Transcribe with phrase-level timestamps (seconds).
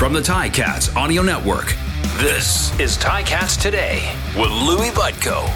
[0.00, 1.74] From the Ticats Audio Network,
[2.16, 5.46] this is Ticats Today with Louis Butko.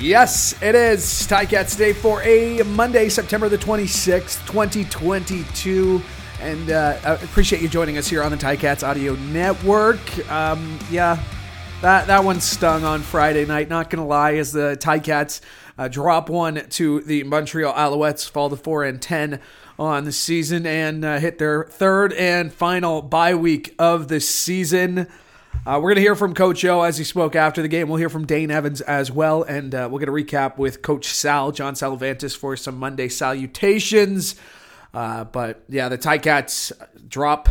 [0.00, 6.00] Yes, it is Ticats Day for a Monday, September the 26th, 2022.
[6.40, 10.30] And uh, I appreciate you joining us here on the Ticats Audio Network.
[10.30, 11.22] Um, yeah,
[11.82, 15.42] that, that one stung on Friday night, not going to lie, as the Ticats
[15.76, 19.40] uh, drop one to the Montreal Alouettes, fall to 4 and 10
[19.78, 25.06] on the season, and uh, hit their third and final bye week of the season.
[25.66, 27.88] Uh, we're going to hear from Coach O as he spoke after the game.
[27.88, 31.06] We'll hear from Dane Evans as well, and uh, we'll get a recap with Coach
[31.06, 34.36] Sal, John Salavantis, for some Monday salutations.
[34.94, 36.72] Uh, but yeah, the Ticats
[37.08, 37.48] drop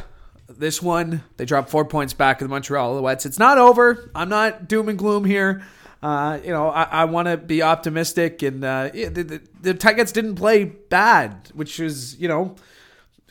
[0.49, 1.23] this one.
[1.37, 3.25] They drop four points back of the Montreal Alouettes.
[3.25, 4.09] It's not over.
[4.15, 5.63] I'm not doom and gloom here.
[6.01, 10.13] Uh, you know, I, I want to be optimistic, and uh, the, the, the Ticats
[10.13, 12.55] didn't play bad, which is you know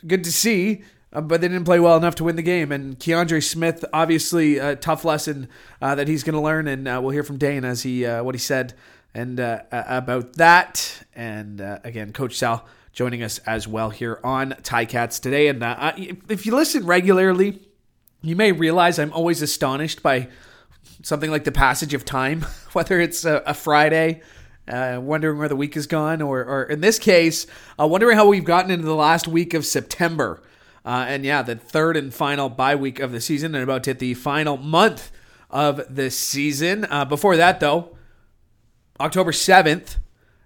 [0.05, 0.83] good to see.
[1.13, 2.69] Uh, but they didn't play well enough to win the game.
[2.69, 5.47] And Keandre Smith, obviously, a tough lesson
[5.81, 6.67] uh, that he's going to learn.
[6.67, 8.73] And we'll hear from Dane as he what he said
[9.13, 11.05] and about that.
[11.15, 15.47] And again, Coach Sal joining us as well here on Ticats today.
[15.47, 15.63] And
[16.27, 17.61] if you listen regularly,
[18.21, 20.27] you may realize I'm always astonished by
[21.03, 22.41] something like the passage of time,
[22.73, 24.21] whether it's a, a Friday,
[24.67, 27.47] uh, wondering where the week has gone, or, or in this case,
[27.79, 30.41] uh, wondering how we've gotten into the last week of September.
[30.85, 33.89] Uh, and yeah, the third and final bye week of the season, and about to
[33.89, 35.11] hit the final month
[35.49, 36.85] of the season.
[36.89, 37.97] Uh, before that, though,
[38.99, 39.97] October 7th,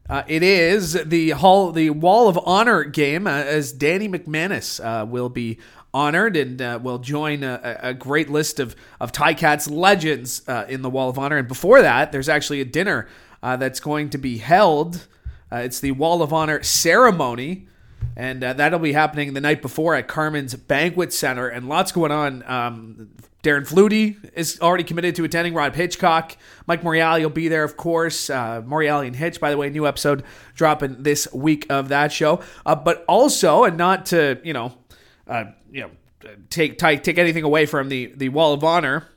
[0.09, 5.05] uh, it is the hall, the Wall of Honor game, uh, as Danny McManus uh,
[5.05, 5.57] will be
[5.93, 10.81] honored and uh, will join a, a, great list of of Ticats legends uh, in
[10.81, 11.37] the Wall of Honor.
[11.37, 13.07] And before that, there's actually a dinner
[13.43, 15.07] uh, that's going to be held.
[15.51, 17.67] it's the Wall of Honor ceremony
[18.15, 22.11] and uh, that'll be happening the night before at Carmen's Banquet Center, and lots going
[22.11, 22.43] on.
[22.45, 23.09] Um,
[23.43, 25.55] Darren Flutie is already committed to attending.
[25.55, 26.37] Rob Hitchcock,
[26.67, 28.29] Mike Morreale will be there, of course.
[28.29, 32.41] Uh, and Hitch, by the way, new episode dropping this week of that show.
[32.65, 34.73] Uh, but also, and not to you know,
[35.27, 35.91] uh, you know,
[36.49, 39.07] take, take take anything away from the the Wall of Honor.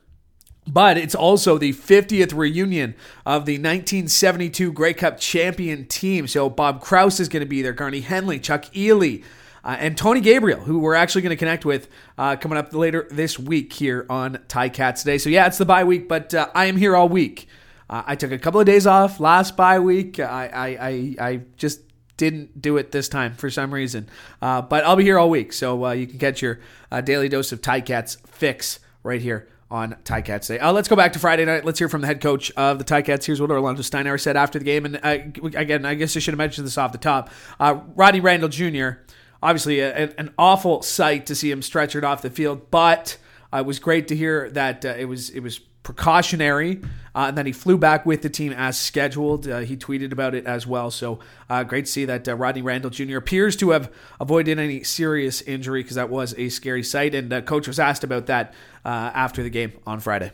[0.67, 6.25] But it's also the 50th reunion of the 1972 Grey Cup champion team.
[6.27, 9.23] So Bob Krouse is going to be there, Garney Henley, Chuck Ealey,
[9.63, 13.07] uh, and Tony Gabriel, who we're actually going to connect with uh, coming up later
[13.11, 15.19] this week here on Ticats Today.
[15.19, 17.47] So yeah, it's the bye week, but uh, I am here all week.
[17.87, 20.19] Uh, I took a couple of days off last bye week.
[20.19, 21.81] I, I, I, I just
[22.17, 24.09] didn't do it this time for some reason.
[24.41, 26.59] Uh, but I'll be here all week, so uh, you can get your
[27.03, 30.59] daily dose of Ticats fix right here on Ticats Day.
[30.59, 31.65] Uh, let's go back to Friday night.
[31.65, 33.25] Let's hear from the head coach of the Ticats.
[33.25, 34.85] Here's what Orlando Steinauer said after the game.
[34.85, 35.17] And uh,
[35.57, 37.29] again, I guess I should have mentioned this off the top.
[37.59, 39.01] Uh, Rodney Randall Jr.,
[39.41, 43.17] obviously a, an awful sight to see him stretchered off the field, but
[43.51, 46.81] uh, it was great to hear that uh, it was it was precautionary,
[47.13, 49.47] uh, and then he flew back with the team as scheduled.
[49.47, 50.91] Uh, he tweeted about it as well.
[50.91, 51.19] So
[51.49, 53.17] uh, great to see that uh, Rodney Randall Jr.
[53.17, 57.15] appears to have avoided any serious injury because that was a scary sight.
[57.15, 58.53] And uh, coach was asked about that
[58.83, 60.31] uh, after the game on Friday.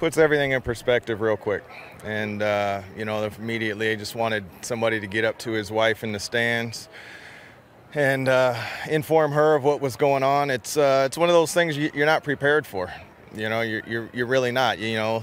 [0.00, 1.64] Puts everything in perspective real quick.
[2.02, 2.40] And,
[2.96, 6.20] you know, immediately I just wanted somebody to get up to his wife in the
[6.20, 6.88] stands
[7.94, 8.28] and
[8.88, 10.50] inform her of what was going on.
[10.50, 12.90] It's, it's one of those things you're not prepared for.
[13.34, 14.78] You know, you're, you're, you're really not.
[14.78, 15.22] You know,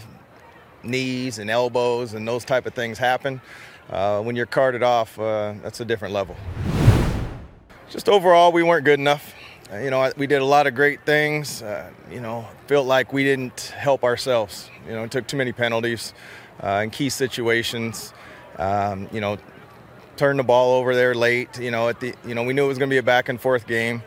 [0.83, 3.41] knees and elbows and those type of things happen.
[3.89, 6.35] Uh, when you're carted off, uh, that's a different level.
[7.89, 9.33] Just overall, we weren't good enough.
[9.71, 11.61] Uh, you know, we did a lot of great things.
[11.61, 14.69] Uh, you know, felt like we didn't help ourselves.
[14.88, 16.13] You know, took too many penalties
[16.63, 18.13] uh, in key situations.
[18.57, 19.38] Um, you know,
[20.17, 21.59] turned the ball over there late.
[21.59, 23.29] You know, at the you know we knew it was going to be a back
[23.29, 24.03] and forth game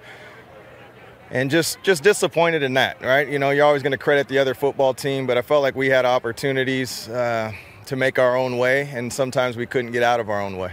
[1.30, 3.28] and just just disappointed in that, right?
[3.28, 5.74] You know, you're always going to credit the other football team, but I felt like
[5.74, 7.52] we had opportunities uh,
[7.86, 10.72] to make our own way, and sometimes we couldn't get out of our own way.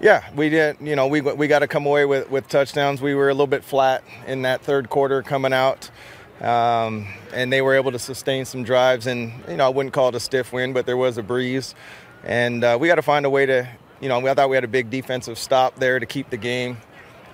[0.00, 0.78] Yeah, we did.
[0.80, 3.02] You know, we we got to come away with with touchdowns.
[3.02, 5.90] We were a little bit flat in that third quarter coming out.
[6.40, 10.08] Um, and they were able to sustain some drives, and you know I wouldn't call
[10.08, 11.74] it a stiff wind, but there was a breeze,
[12.24, 13.68] and uh, we got to find a way to,
[14.00, 16.78] you know, I thought we had a big defensive stop there to keep the game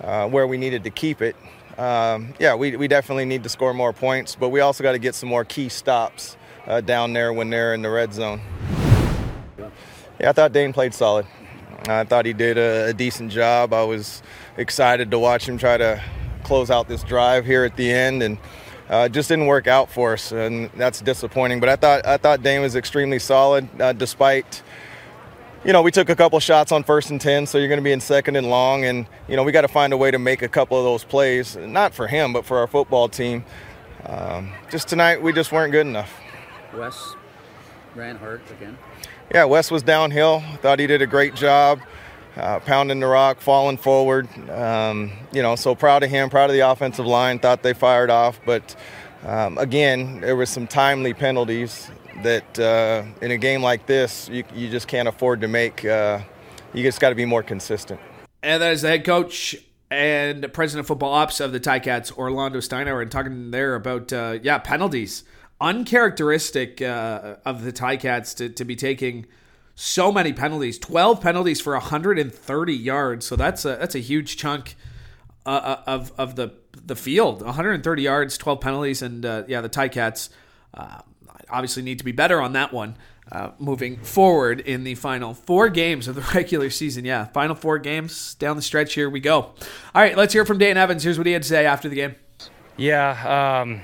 [0.01, 1.37] uh, where we needed to keep it,
[1.79, 4.99] um, yeah, we, we definitely need to score more points, but we also got to
[4.99, 6.37] get some more key stops
[6.67, 8.41] uh, down there when they're in the red zone.
[10.19, 11.27] Yeah, I thought Dane played solid.
[11.89, 13.73] I thought he did a, a decent job.
[13.73, 14.23] I was
[14.57, 16.03] excited to watch him try to
[16.43, 18.39] close out this drive here at the end, and
[18.89, 21.61] uh, just didn't work out for us, and that's disappointing.
[21.61, 24.63] But I thought I thought Dane was extremely solid, uh, despite
[25.67, 27.83] you know, we took a couple shots on first and 10, so you're going to
[27.85, 28.85] be in second and long.
[28.85, 31.03] And, you know, we got to find a way to make a couple of those
[31.03, 33.45] plays, not for him, but for our football team.
[34.05, 36.21] Um, just tonight, we just weren't good enough.
[36.73, 37.15] Wes
[37.97, 38.79] ran hard again.
[39.35, 40.41] Yeah, Wes was downhill.
[40.63, 41.81] Thought he did a great job.
[42.37, 44.29] Uh, pounding the rock, falling forward.
[44.49, 47.41] Um, you know, so proud of him, proud of the offensive line.
[47.41, 48.77] Thought they fired off, but
[49.25, 51.91] um, again, there was some timely penalties
[52.23, 55.85] that uh, in a game like this, you, you just can't afford to make.
[55.85, 56.21] Uh,
[56.73, 58.01] you just got to be more consistent.
[58.43, 59.57] And that is the head coach
[59.91, 64.39] and president of football ops of the Ticats, Orlando Steinauer, and talking there about uh,
[64.43, 65.25] yeah penalties,
[65.61, 69.27] uncharacteristic uh, of the Ticats to, to be taking
[69.75, 73.27] so many penalties, twelve penalties for 130 yards.
[73.27, 74.77] So that's a that's a huge chunk
[75.45, 77.43] uh, uh, of of the the field.
[77.43, 80.29] 130 yards, 12 penalties, and yeah, the Ticats
[81.51, 82.97] obviously need to be better on that one.
[83.31, 87.05] Uh, moving forward in the final four games of the regular season.
[87.05, 88.95] Yeah, final four games down the stretch.
[88.95, 89.37] Here we go.
[89.41, 89.55] All
[89.95, 91.03] right, let's hear from Dane Evans.
[91.03, 92.15] Here's what he had to say after the game.
[92.77, 93.81] Yeah, um,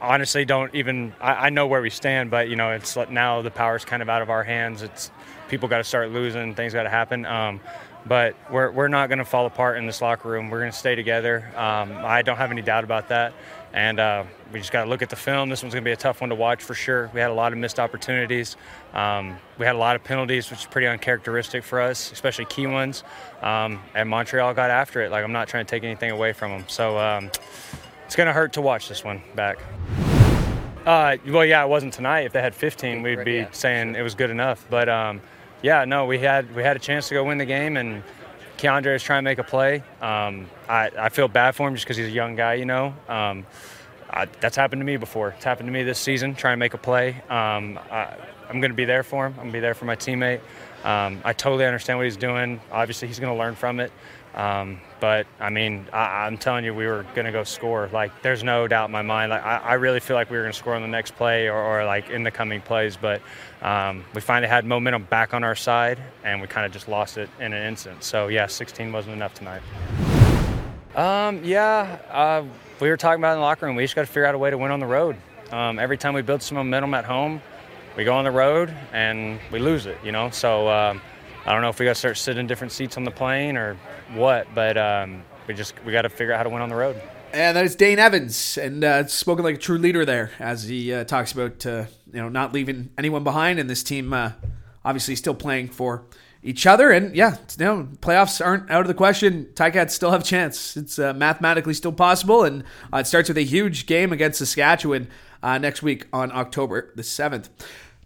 [0.00, 1.14] honestly don't even.
[1.20, 4.08] I, I, know where we stand, but you know, it's now the power's kind of
[4.08, 4.82] out of our hands.
[4.82, 5.12] It's
[5.48, 6.54] people got to start losing.
[6.54, 7.26] Things got to happen.
[7.26, 7.60] Um,
[8.06, 10.50] but we're, we're not going to fall apart in this locker room.
[10.50, 11.52] We're going to stay together.
[11.54, 13.34] Um, I don't have any doubt about that.
[13.72, 15.48] And uh, we just got to look at the film.
[15.48, 17.10] This one's going to be a tough one to watch for sure.
[17.14, 18.56] We had a lot of missed opportunities.
[18.94, 22.66] Um, we had a lot of penalties, which is pretty uncharacteristic for us, especially key
[22.66, 23.04] ones.
[23.42, 25.12] Um, and Montreal got after it.
[25.12, 26.64] Like, I'm not trying to take anything away from them.
[26.66, 27.30] So um,
[28.06, 29.58] it's going to hurt to watch this one back.
[30.84, 32.22] Uh, well, yeah, it wasn't tonight.
[32.22, 34.66] If they had 15, we'd be saying it was good enough.
[34.68, 35.20] But um,
[35.62, 38.02] yeah, no, we had we had a chance to go win the game, and
[38.60, 39.82] Keandre is trying to make a play.
[40.02, 42.94] Um, I, I feel bad for him just because he's a young guy, you know.
[43.08, 43.46] Um,
[44.10, 45.30] I, that's happened to me before.
[45.30, 47.22] It's happened to me this season, trying to make a play.
[47.30, 48.14] Um, I,
[48.50, 49.32] am going to be there for him.
[49.32, 50.40] I'm going to be there for my teammate.
[50.84, 52.60] Um, I totally understand what he's doing.
[52.70, 53.92] Obviously, he's going to learn from it.
[55.00, 57.88] But I mean, I, am telling you, we were going to go score.
[57.92, 59.30] Like, there's no doubt in my mind.
[59.30, 61.48] Like, I, I really feel like we were going to score on the next play
[61.48, 62.96] or, or like in the coming plays.
[62.96, 63.22] But
[63.62, 67.18] um, we finally had momentum back on our side, and we kind of just lost
[67.18, 68.04] it in an instant.
[68.04, 69.62] So yeah, 16 wasn't enough tonight.
[70.94, 72.44] Um, yeah, uh,
[72.80, 73.76] we were talking about in the locker room.
[73.76, 75.16] We just got to figure out a way to win on the road.
[75.50, 77.40] Um, every time we build some momentum at home,
[77.96, 79.98] we go on the road and we lose it.
[80.04, 80.68] You know, so.
[80.68, 81.00] Um,
[81.46, 83.56] I don't know if we got to start sitting in different seats on the plane
[83.56, 83.76] or
[84.14, 86.76] what, but um, we just we got to figure out how to win on the
[86.76, 87.00] road.
[87.32, 90.92] And that is Dane Evans, and uh, spoken like a true leader there as he
[90.92, 94.32] uh, talks about uh, you know not leaving anyone behind, and this team uh,
[94.84, 96.04] obviously still playing for
[96.42, 96.90] each other.
[96.90, 99.46] And yeah, you know, playoffs aren't out of the question.
[99.54, 100.76] Ticats still have a chance.
[100.76, 105.08] It's uh, mathematically still possible, and uh, it starts with a huge game against Saskatchewan
[105.42, 107.48] uh, next week on October the seventh.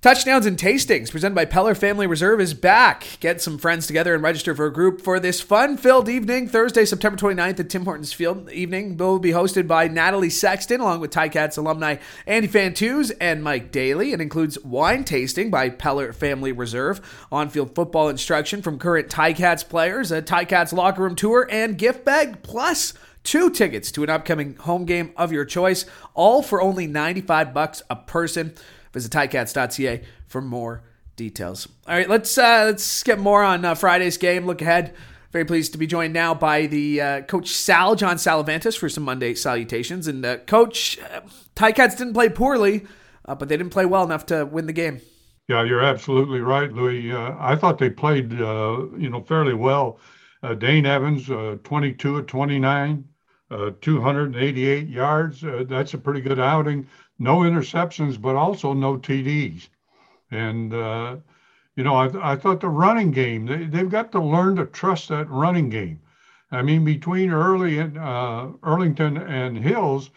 [0.04, 3.06] Touchdowns and Tastings, presented by Peller Family Reserve, is back.
[3.20, 6.84] Get some friends together and register for a group for this fun filled evening, Thursday,
[6.84, 8.50] September 29th at Tim Hortons Field.
[8.50, 11.96] Evening will be hosted by Natalie Sexton, along with Ticats alumni
[12.26, 14.12] Andy Fantuz and Mike Daly.
[14.12, 17.00] It includes wine tasting by Peller Family Reserve,
[17.32, 22.04] on field football instruction from current Ticats players, a Ticats locker room tour, and gift
[22.04, 22.92] bag, plus
[23.22, 27.82] two tickets to an upcoming home game of your choice, all for only 95 bucks
[27.88, 28.52] a person.
[28.94, 30.82] Visit ticats.ca for more
[31.16, 31.68] details.
[31.86, 34.46] All right, let's uh, let's get more on uh, Friday's game.
[34.46, 34.94] Look ahead.
[35.32, 39.02] Very pleased to be joined now by the uh, coach Sal John Salavantis for some
[39.02, 40.06] Monday salutations.
[40.06, 41.22] And uh, coach, uh,
[41.56, 42.86] Ticats didn't play poorly,
[43.24, 45.00] uh, but they didn't play well enough to win the game.
[45.48, 47.10] Yeah, you're absolutely right, Louis.
[47.10, 49.98] Uh, I thought they played, uh, you know, fairly well.
[50.58, 51.26] Dane Evans,
[51.64, 53.04] 22 of 29,
[53.80, 55.42] 288 yards.
[55.68, 56.86] that's a pretty good outing
[57.18, 59.68] no interceptions, but also no TDs.
[60.30, 61.16] And, uh,
[61.76, 65.08] you know, I, I thought the running game, they, they've got to learn to trust
[65.08, 66.00] that running game.
[66.50, 70.10] I mean, between early and uh, Erlington and Hills,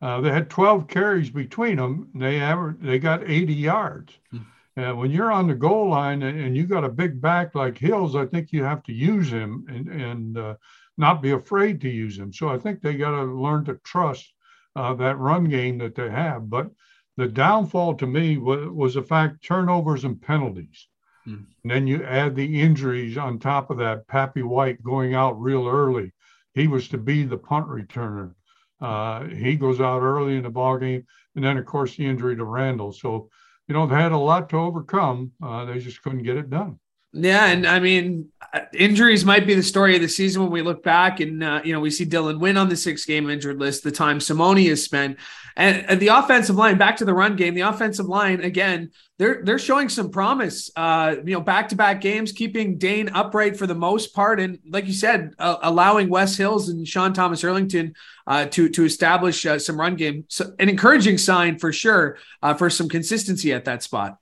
[0.00, 2.08] uh, they had 12 carries between them.
[2.14, 4.18] They averaged, they got 80 yards.
[4.30, 4.38] Hmm.
[4.76, 7.76] And when you're on the goal line and, and, you got a big back like
[7.76, 10.54] Hills, I think you have to use him and, and uh,
[10.96, 12.32] not be afraid to use him.
[12.32, 14.32] So I think they got to learn to trust
[14.76, 16.48] uh, that run game that they have.
[16.48, 16.70] But
[17.16, 20.88] the downfall to me was, was the fact turnovers and penalties.
[21.26, 21.46] Mm.
[21.62, 24.06] And then you add the injuries on top of that.
[24.08, 26.12] Papi White going out real early.
[26.54, 28.34] He was to be the punt returner.
[28.80, 32.36] Uh, he goes out early in the ball game, and then of course the injury
[32.36, 32.92] to Randall.
[32.92, 33.30] So,
[33.68, 35.32] you know, they had a lot to overcome.
[35.40, 36.80] Uh, they just couldn't get it done.
[37.14, 40.62] Yeah, and I mean, uh, injuries might be the story of the season when we
[40.62, 43.58] look back and uh, you know we see Dylan Wynn on the six game injured
[43.58, 43.84] list.
[43.84, 45.18] The time Simoni has spent,
[45.54, 46.78] and, and, the offensive line.
[46.78, 48.92] Back to the run game, the offensive line again.
[49.18, 50.70] They're they're showing some promise.
[50.74, 54.58] Uh, you know, back to back games, keeping Dane upright for the most part, and
[54.66, 57.94] like you said, uh, allowing Wes Hills and Sean Thomas Erlington
[58.26, 60.24] uh, to to establish uh, some run game.
[60.28, 62.16] So an encouraging sign for sure
[62.56, 64.16] for some consistency at that spot.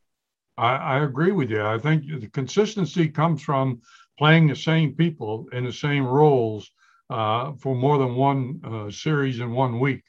[0.57, 1.63] I, I agree with you.
[1.63, 3.81] I think the consistency comes from
[4.19, 6.71] playing the same people in the same roles
[7.09, 10.03] uh, for more than one uh, series in one week.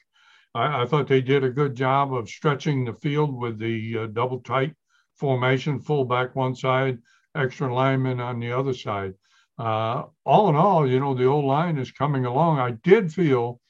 [0.54, 4.06] I, I, thought they did a good job of stretching the field with the uh,
[4.06, 4.74] double tight
[5.16, 6.98] formation, fullback one side,
[7.34, 9.14] extra lineman on the other side.
[9.58, 12.58] Uh, all in all, you know, the old line is coming along.
[12.58, 13.60] I did feel,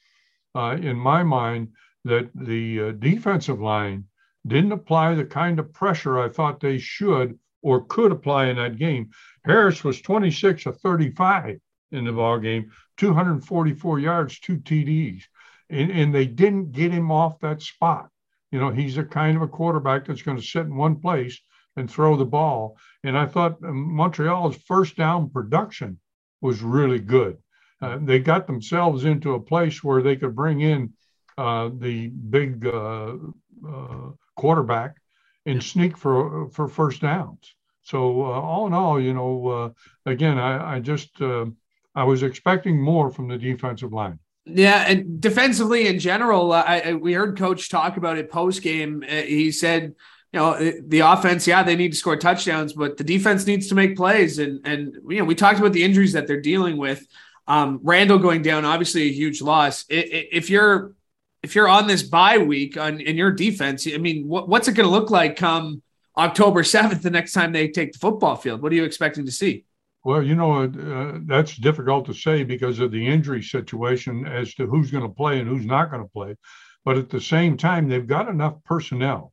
[0.55, 1.69] uh, in my mind,
[2.05, 4.05] that the uh, defensive line
[4.45, 8.77] didn't apply the kind of pressure I thought they should or could apply in that
[8.77, 9.11] game.
[9.45, 11.59] Harris was 26 of 35
[11.91, 15.23] in the ball game, 244 yards, two TDs,
[15.69, 18.09] and, and they didn't get him off that spot.
[18.51, 21.39] You know, he's a kind of a quarterback that's going to sit in one place
[21.75, 22.77] and throw the ball.
[23.03, 25.99] And I thought Montreal's first down production
[26.41, 27.37] was really good.
[27.81, 30.93] Uh, they got themselves into a place where they could bring in
[31.37, 33.15] uh, the big uh,
[33.67, 34.95] uh quarterback
[35.45, 37.55] and sneak for for first downs.
[37.83, 39.69] So uh, all in all, you know, uh,
[40.05, 41.45] again, I, I just uh,
[41.93, 44.19] I was expecting more from the defensive line.
[44.45, 48.61] Yeah, and defensively in general, uh, I, I, we heard Coach talk about it post
[48.61, 49.01] game.
[49.01, 49.95] He said,
[50.33, 53.75] you know, the offense, yeah, they need to score touchdowns, but the defense needs to
[53.75, 54.39] make plays.
[54.39, 57.05] And and you know, we talked about the injuries that they're dealing with.
[57.47, 59.85] Um, Randall going down, obviously a huge loss.
[59.89, 60.93] If you're
[61.43, 64.73] if you're on this bye week on in your defense, I mean, what, what's it
[64.73, 65.83] going to look like come
[66.17, 68.61] October 7th, the next time they take the football field?
[68.61, 69.65] What are you expecting to see?
[70.05, 74.65] Well, you know, uh, that's difficult to say because of the injury situation as to
[74.65, 76.35] who's going to play and who's not going to play.
[76.85, 79.31] But at the same time, they've got enough personnel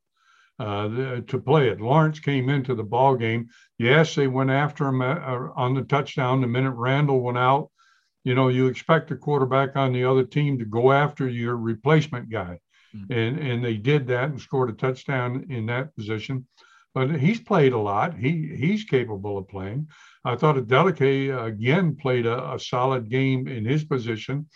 [0.61, 1.81] uh, to play it.
[1.81, 3.49] Lawrence came into the ball game.
[3.79, 7.71] Yes, they went after him uh, on the touchdown the minute Randall went out
[8.25, 12.31] you know, you expect a quarterback on the other team to go after your replacement
[12.31, 12.59] guy.
[12.95, 13.13] Mm-hmm.
[13.13, 16.47] And and they did that and scored a touchdown in that position.
[16.93, 18.17] But he's played a lot.
[18.19, 19.89] He he's capable of playing.
[20.25, 24.49] I thought Adeleke uh, again played a, a, solid game in his position.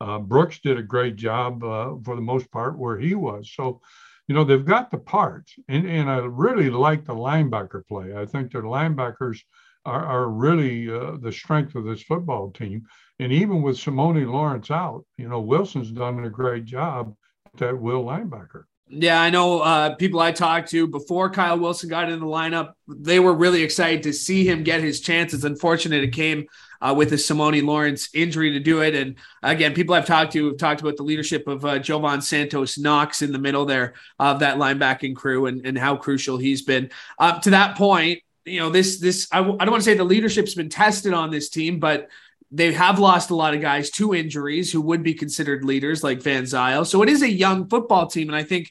[0.00, 3.52] Uh, Brooks did a great job uh, for the most part where he was.
[3.54, 3.80] So,
[4.26, 5.54] you know, they've got the parts.
[5.68, 8.16] And, and I really like the linebacker play.
[8.16, 9.38] I think their linebackers
[9.84, 12.86] are, are really uh, the strength of this football team.
[13.18, 17.14] And even with Simoni Lawrence out, you know, Wilson's done a great job
[17.46, 18.64] at that will linebacker.
[18.88, 22.72] Yeah, I know uh, people I talked to before Kyle Wilson got in the lineup,
[22.86, 25.44] they were really excited to see him get his chances.
[25.44, 26.46] Unfortunate, it came
[26.82, 28.94] uh, with the Simoni Lawrence injury to do it.
[28.94, 32.76] And again, people I've talked to have talked about the leadership of uh, Jovan Santos
[32.76, 36.90] Knox in the middle there of that linebacking crew and, and how crucial he's been.
[37.18, 40.54] Up to that point, you know, this this I don't want to say the leadership's
[40.54, 42.08] been tested on this team, but
[42.52, 46.20] they have lost a lot of guys to injuries who would be considered leaders like
[46.20, 46.86] Van Zeyl.
[46.86, 48.28] So it is a young football team.
[48.28, 48.70] And I think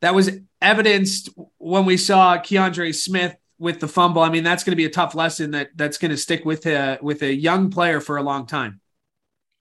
[0.00, 4.22] that was evidenced when we saw Keandre Smith with the fumble.
[4.22, 6.66] I mean, that's going to be a tough lesson that that's going to stick with
[6.66, 8.80] a, with a young player for a long time.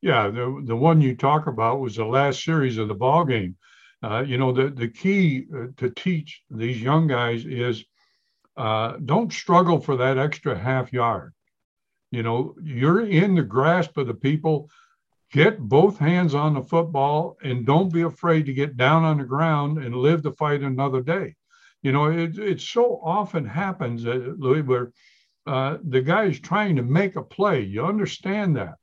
[0.01, 0.30] Yeah.
[0.30, 3.56] The, the one you talk about was the last series of the ball game.
[4.01, 7.84] Uh, you know, the, the key uh, to teach these young guys is
[8.60, 11.34] uh, don't struggle for that extra half yard.
[12.12, 14.70] You know, you're in the grasp of the people.
[15.32, 19.24] Get both hands on the football and don't be afraid to get down on the
[19.24, 21.36] ground and live to fight another day.
[21.84, 24.92] You know, it, it so often happens, uh, Louis, where
[25.48, 27.62] uh, the guy is trying to make a play.
[27.62, 28.75] You understand that.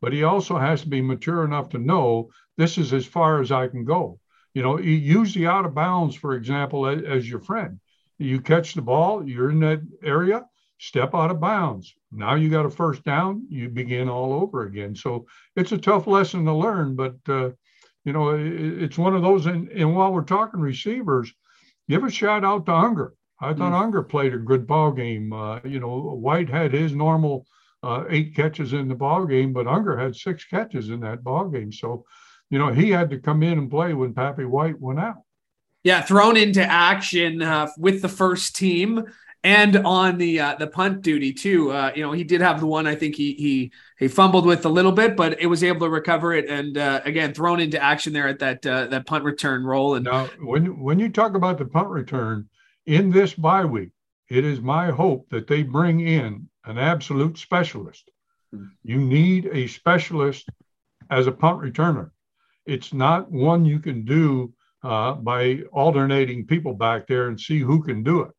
[0.00, 3.52] But he also has to be mature enough to know this is as far as
[3.52, 4.18] I can go.
[4.52, 7.78] You know, use the out of bounds, for example, as, as your friend.
[8.22, 10.44] You catch the ball, you're in that area,
[10.78, 11.94] step out of bounds.
[12.10, 14.94] Now you got a first down, you begin all over again.
[14.94, 15.26] So
[15.56, 17.50] it's a tough lesson to learn, but uh,
[18.04, 19.46] you know it, it's one of those.
[19.46, 21.32] And, and, while we're talking receivers,
[21.88, 23.14] give a shout out to Unger.
[23.40, 23.82] I thought mm.
[23.82, 25.32] Unger played a good ball game.
[25.32, 27.46] Uh, you know, White had his normal
[27.82, 31.48] uh, eight catches in the ball game, but Unger had six catches in that ball
[31.48, 31.72] game.
[31.72, 32.04] So,
[32.50, 35.22] you know, he had to come in and play when Papi White went out.
[35.84, 39.04] Yeah, thrown into action uh, with the first team
[39.44, 41.72] and on the uh, the punt duty too.
[41.72, 44.64] Uh, you know, he did have the one I think he he he fumbled with
[44.64, 47.82] a little bit, but it was able to recover it and uh, again thrown into
[47.82, 49.96] action there at that uh, that punt return role.
[49.96, 52.48] And now, when when you talk about the punt return
[52.86, 53.90] in this bye week,
[54.28, 58.08] it is my hope that they bring in an absolute specialist.
[58.82, 60.48] You need a specialist
[61.10, 62.10] as a punt returner.
[62.66, 67.82] It's not one you can do uh, by alternating people back there and see who
[67.82, 68.30] can do it.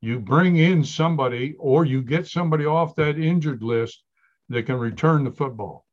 [0.00, 4.02] You bring in somebody or you get somebody off that injured list
[4.48, 5.84] that can return the football.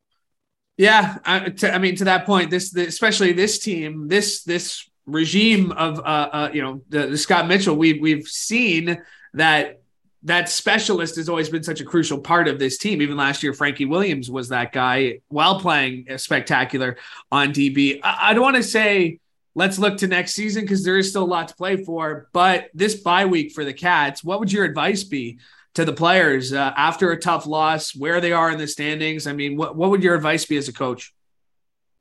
[0.77, 5.71] Yeah, I, to, I mean, to that point, this, especially this team, this this regime
[5.71, 9.01] of uh, uh you know the, the Scott Mitchell, we've we've seen
[9.33, 9.81] that
[10.23, 13.01] that specialist has always been such a crucial part of this team.
[13.01, 16.97] Even last year, Frankie Williams was that guy while playing spectacular
[17.31, 17.99] on DB.
[18.03, 19.19] I, I don't want to say
[19.57, 22.29] let's look to next season because there is still a lot to play for.
[22.31, 25.39] But this bye week for the Cats, what would your advice be
[25.73, 29.25] to the players uh, after a tough loss, where they are in the standings?
[29.25, 31.11] I mean, what, what would your advice be as a coach?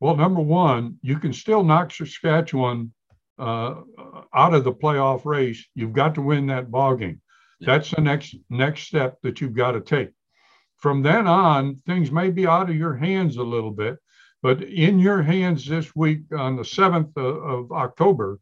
[0.01, 2.93] Well, number one, you can still knock Saskatchewan
[3.39, 3.77] uh,
[4.35, 5.67] out of the playoff race.
[5.75, 7.23] You've got to win that ball game.
[7.61, 10.11] That's the next next step that you've got to take.
[10.77, 13.97] From then on, things may be out of your hands a little bit,
[14.43, 18.39] but in your hands this week on the 7th of, October,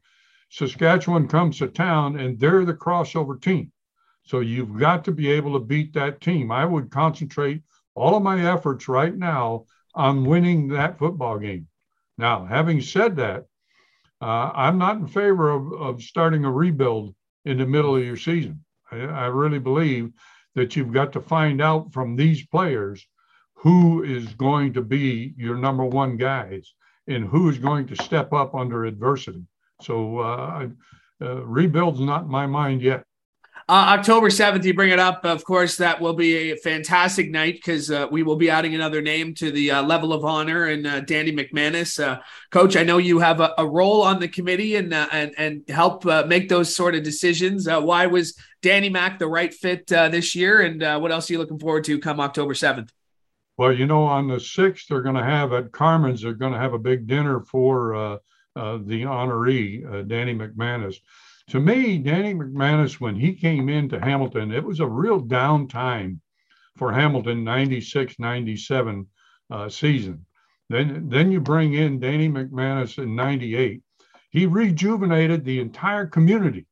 [0.51, 3.73] Saskatchewan comes to town and they're the crossover team.
[4.25, 6.51] So you've got to be able to beat that team.
[6.51, 7.63] I would concentrate
[7.95, 11.69] all of my efforts right now on winning that football game.
[12.19, 13.47] Now, having said that,
[14.21, 18.17] uh, I'm not in favor of, of starting a rebuild in the middle of your
[18.17, 18.65] season.
[18.91, 20.13] I, I really believe
[20.55, 23.07] that you've got to find out from these players
[23.65, 26.75] who is going to be your number one guys
[27.09, 29.43] and who is going to step up under adversity.
[29.81, 30.69] So uh,
[31.23, 33.05] uh, rebuild's not in my mind yet.
[33.67, 35.25] Uh, October 7th, you bring it up.
[35.25, 39.01] Of course, that will be a fantastic night because uh, we will be adding another
[39.01, 41.99] name to the uh, level of honor and uh, Danny McManus.
[41.99, 45.33] Uh, Coach, I know you have a, a role on the committee and uh, and,
[45.39, 47.67] and help make those sort of decisions.
[47.67, 50.61] why was Danny Mac the right fit this year?
[50.61, 52.91] And what else are you looking forward to come October 7th?
[53.57, 56.59] Well, you know, on the 6th, they're going to have at Carmen's, they're going to
[56.59, 58.19] have a big dinner for uh,
[58.57, 60.97] uh, the honoree, uh, Danny McManus
[61.49, 66.21] to me, Danny McManus, when he came into Hamilton, it was a real down time
[66.77, 69.07] for Hamilton 96 97
[69.51, 70.25] uh, season.
[70.71, 73.83] Then, then you bring in Danny McManus in 98.
[74.31, 76.67] He rejuvenated the entire community.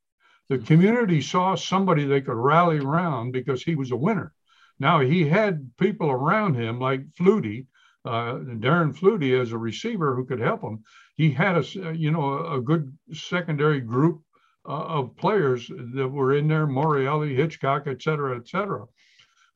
[0.49, 4.33] The community saw somebody they could rally around because he was a winner.
[4.79, 7.67] Now he had people around him like Flutie,
[8.05, 10.83] uh, Darren Flutie as a receiver who could help him.
[11.15, 14.23] He had a you know a good secondary group
[14.69, 18.87] uh, of players that were in there, Morreale, Hitchcock, et cetera, et cetera.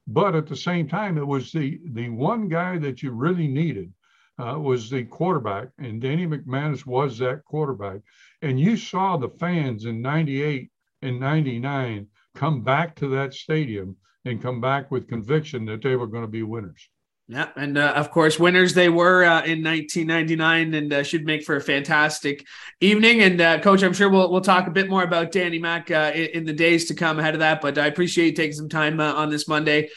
[0.07, 3.93] But at the same time, it was the the one guy that you really needed
[4.39, 8.01] uh, was the quarterback, and Danny McManus was that quarterback.
[8.43, 10.71] And you saw the fans in '98
[11.03, 13.97] and '99 come back to that stadium
[14.27, 16.89] and come back with conviction that they were going to be winners.
[17.29, 21.43] Yeah, and uh, of course, winners they were uh, in 1999, and uh, should make
[21.45, 22.47] for a fantastic
[22.81, 23.23] evening.
[23.23, 26.13] And uh, coach, I'm sure we'll we'll talk a bit more about Danny Mac uh,
[26.15, 27.61] in, in, the days to come ahead of that.
[27.61, 29.89] But I appreciate you taking some time uh, on this Monday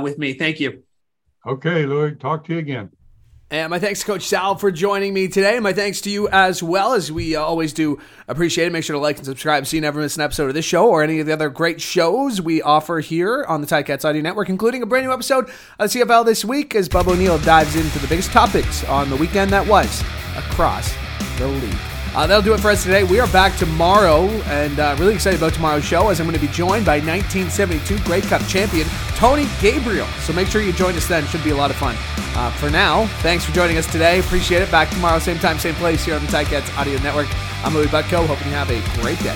[0.00, 0.32] with me.
[0.32, 0.82] Thank you.
[1.46, 2.14] Okay, Louis.
[2.14, 2.90] Talk to you again.
[3.50, 5.58] And my thanks to Coach Sal for joining me today.
[5.58, 8.72] My thanks to you as well, as we uh, always do appreciate it.
[8.72, 10.86] Make sure to like and subscribe so you never miss an episode of this show
[10.86, 14.50] or any of the other great shows we offer here on the Ticats Audio Network,
[14.50, 18.06] including a brand new episode of CFL this week as Bubba O'Neill dives into the
[18.06, 20.02] biggest topics on the weekend that was
[20.36, 20.94] across
[21.38, 21.97] the league.
[22.14, 23.04] Uh, that'll do it for us today.
[23.04, 26.44] We are back tomorrow, and uh, really excited about tomorrow's show as I'm going to
[26.44, 30.06] be joined by 1972 Grey Cup champion Tony Gabriel.
[30.22, 31.26] So make sure you join us then.
[31.26, 31.94] Should be a lot of fun.
[32.36, 34.20] Uh, for now, thanks for joining us today.
[34.20, 34.70] Appreciate it.
[34.70, 37.28] Back tomorrow, same time, same place here on the Ticats Audio Network.
[37.64, 38.26] I'm Louis Butko.
[38.26, 39.34] Hoping you have a great day.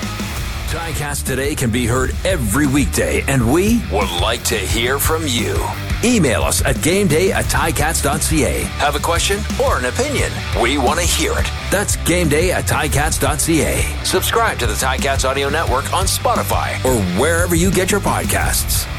[0.73, 5.55] Ticats Today can be heard every weekday, and we would like to hear from you.
[6.03, 8.61] Email us at gameday at ticats.ca.
[8.63, 10.31] Have a question or an opinion?
[10.59, 11.62] We want to hear it.
[11.73, 13.81] That's gameday at ticats.ca.
[14.03, 18.92] Subscribe to the Ticats Audio Network on Spotify or wherever you get your podcasts.